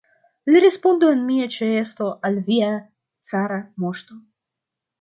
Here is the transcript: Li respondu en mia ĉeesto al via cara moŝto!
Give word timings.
Li 0.53 0.61
respondu 0.61 1.09
en 1.15 1.21
mia 1.27 1.49
ĉeesto 1.57 2.07
al 2.31 2.41
via 2.49 2.73
cara 3.35 3.61
moŝto! 3.85 4.21